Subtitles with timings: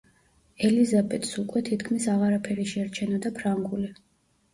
[0.67, 3.93] ელიზაბეტს უკვე თითქმის აღარაფერი შერჩენოდა ფრანგული.